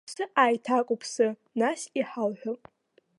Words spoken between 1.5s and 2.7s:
нас иҳауҳәап.